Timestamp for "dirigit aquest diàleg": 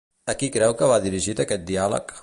1.05-2.19